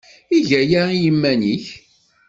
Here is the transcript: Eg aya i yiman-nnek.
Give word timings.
Eg 0.37 0.49
aya 0.61 0.81
i 0.91 0.97
yiman-nnek. 1.01 1.65